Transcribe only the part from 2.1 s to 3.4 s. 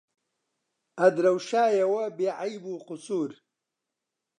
بێعەیب و قوسوور